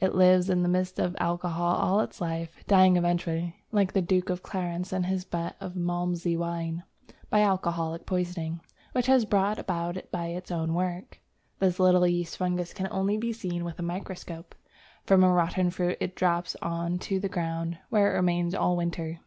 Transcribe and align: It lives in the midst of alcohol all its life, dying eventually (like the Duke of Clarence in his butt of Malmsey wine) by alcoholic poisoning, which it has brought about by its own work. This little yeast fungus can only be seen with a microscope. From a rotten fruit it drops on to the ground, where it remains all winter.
It 0.00 0.14
lives 0.14 0.48
in 0.48 0.62
the 0.62 0.70
midst 0.70 0.98
of 0.98 1.14
alcohol 1.20 1.76
all 1.76 2.00
its 2.00 2.18
life, 2.18 2.64
dying 2.66 2.96
eventually 2.96 3.56
(like 3.72 3.92
the 3.92 4.00
Duke 4.00 4.30
of 4.30 4.42
Clarence 4.42 4.90
in 4.90 5.02
his 5.02 5.26
butt 5.26 5.54
of 5.60 5.74
Malmsey 5.76 6.34
wine) 6.34 6.82
by 7.28 7.40
alcoholic 7.40 8.06
poisoning, 8.06 8.62
which 8.92 9.06
it 9.06 9.12
has 9.12 9.24
brought 9.26 9.58
about 9.58 10.10
by 10.10 10.28
its 10.28 10.50
own 10.50 10.72
work. 10.72 11.20
This 11.58 11.78
little 11.78 12.06
yeast 12.06 12.38
fungus 12.38 12.72
can 12.72 12.88
only 12.90 13.18
be 13.18 13.34
seen 13.34 13.64
with 13.66 13.78
a 13.78 13.82
microscope. 13.82 14.54
From 15.04 15.22
a 15.22 15.28
rotten 15.30 15.68
fruit 15.68 15.98
it 16.00 16.14
drops 16.16 16.56
on 16.62 16.98
to 17.00 17.20
the 17.20 17.28
ground, 17.28 17.76
where 17.90 18.10
it 18.14 18.16
remains 18.16 18.54
all 18.54 18.78
winter. 18.78 19.14